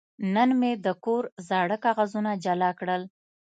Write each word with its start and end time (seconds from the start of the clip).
نن 0.35 0.49
مې 0.59 0.71
د 0.85 0.87
کور 1.03 1.23
زاړه 1.47 1.77
کاغذونه 1.85 2.31
جلا 2.43 2.69
کړل. 2.79 3.01